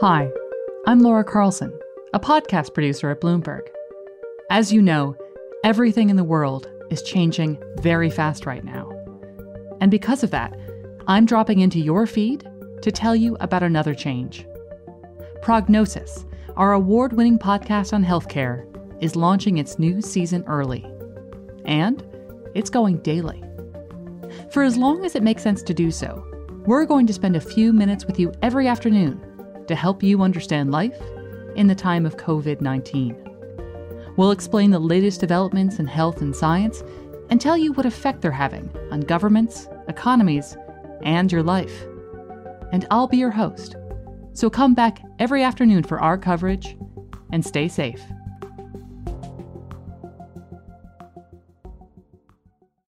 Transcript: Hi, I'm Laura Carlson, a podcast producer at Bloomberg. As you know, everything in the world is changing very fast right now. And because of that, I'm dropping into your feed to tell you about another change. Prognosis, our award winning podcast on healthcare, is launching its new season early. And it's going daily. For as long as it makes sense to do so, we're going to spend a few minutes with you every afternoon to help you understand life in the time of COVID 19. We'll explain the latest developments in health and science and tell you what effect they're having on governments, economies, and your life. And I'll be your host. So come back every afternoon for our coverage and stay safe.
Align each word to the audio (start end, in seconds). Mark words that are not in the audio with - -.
Hi, 0.00 0.30
I'm 0.86 1.00
Laura 1.00 1.24
Carlson, 1.24 1.76
a 2.14 2.20
podcast 2.20 2.72
producer 2.72 3.10
at 3.10 3.20
Bloomberg. 3.20 3.62
As 4.48 4.72
you 4.72 4.80
know, 4.80 5.16
everything 5.64 6.08
in 6.08 6.14
the 6.14 6.22
world 6.22 6.70
is 6.88 7.02
changing 7.02 7.60
very 7.80 8.08
fast 8.08 8.46
right 8.46 8.62
now. 8.62 8.88
And 9.80 9.90
because 9.90 10.22
of 10.22 10.30
that, 10.30 10.56
I'm 11.08 11.26
dropping 11.26 11.58
into 11.58 11.80
your 11.80 12.06
feed 12.06 12.48
to 12.82 12.92
tell 12.92 13.16
you 13.16 13.36
about 13.40 13.64
another 13.64 13.92
change. 13.92 14.46
Prognosis, 15.42 16.24
our 16.56 16.74
award 16.74 17.14
winning 17.14 17.36
podcast 17.36 17.92
on 17.92 18.04
healthcare, 18.04 18.66
is 19.02 19.16
launching 19.16 19.58
its 19.58 19.80
new 19.80 20.00
season 20.00 20.44
early. 20.46 20.86
And 21.64 22.06
it's 22.54 22.70
going 22.70 22.98
daily. 22.98 23.42
For 24.52 24.62
as 24.62 24.76
long 24.76 25.04
as 25.04 25.16
it 25.16 25.24
makes 25.24 25.42
sense 25.42 25.60
to 25.64 25.74
do 25.74 25.90
so, 25.90 26.24
we're 26.66 26.86
going 26.86 27.08
to 27.08 27.12
spend 27.12 27.34
a 27.34 27.40
few 27.40 27.72
minutes 27.72 28.04
with 28.04 28.20
you 28.20 28.32
every 28.42 28.68
afternoon 28.68 29.24
to 29.68 29.74
help 29.74 30.02
you 30.02 30.22
understand 30.22 30.70
life 30.70 31.00
in 31.56 31.66
the 31.66 31.74
time 31.74 32.04
of 32.04 32.16
COVID 32.16 32.60
19. 32.60 33.16
We'll 34.16 34.32
explain 34.32 34.70
the 34.70 34.78
latest 34.78 35.20
developments 35.20 35.78
in 35.78 35.86
health 35.86 36.20
and 36.22 36.34
science 36.34 36.82
and 37.30 37.40
tell 37.40 37.56
you 37.56 37.72
what 37.72 37.86
effect 37.86 38.20
they're 38.20 38.32
having 38.32 38.68
on 38.90 39.00
governments, 39.00 39.68
economies, 39.86 40.56
and 41.02 41.30
your 41.30 41.42
life. 41.42 41.84
And 42.72 42.86
I'll 42.90 43.06
be 43.06 43.18
your 43.18 43.30
host. 43.30 43.76
So 44.32 44.50
come 44.50 44.74
back 44.74 45.00
every 45.18 45.42
afternoon 45.42 45.84
for 45.84 46.00
our 46.00 46.18
coverage 46.18 46.76
and 47.32 47.44
stay 47.44 47.68
safe. 47.68 48.02